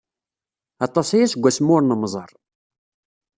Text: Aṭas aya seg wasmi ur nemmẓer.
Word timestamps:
Aṭas 0.85 1.09
aya 1.15 1.27
seg 1.31 1.41
wasmi 1.43 1.71
ur 1.75 1.81
nemmẓer. 1.83 2.31